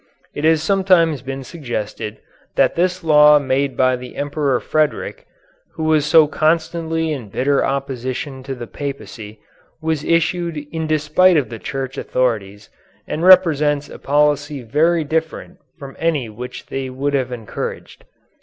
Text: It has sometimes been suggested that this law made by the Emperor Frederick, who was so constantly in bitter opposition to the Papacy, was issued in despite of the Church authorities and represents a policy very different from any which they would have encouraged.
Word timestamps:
It 0.33 0.45
has 0.45 0.63
sometimes 0.63 1.21
been 1.21 1.43
suggested 1.43 2.17
that 2.55 2.73
this 2.73 3.03
law 3.03 3.37
made 3.37 3.77
by 3.77 3.95
the 3.95 4.15
Emperor 4.15 4.59
Frederick, 4.59 5.27
who 5.73 5.83
was 5.83 6.07
so 6.07 6.25
constantly 6.25 7.11
in 7.13 7.29
bitter 7.29 7.63
opposition 7.63 8.41
to 8.45 8.55
the 8.55 8.65
Papacy, 8.65 9.39
was 9.79 10.03
issued 10.03 10.57
in 10.71 10.87
despite 10.87 11.37
of 11.37 11.49
the 11.49 11.59
Church 11.59 11.99
authorities 11.99 12.67
and 13.07 13.23
represents 13.23 13.89
a 13.91 13.99
policy 13.99 14.63
very 14.63 15.03
different 15.03 15.59
from 15.77 15.95
any 15.99 16.29
which 16.29 16.65
they 16.65 16.89
would 16.89 17.13
have 17.13 17.31
encouraged. 17.31 18.03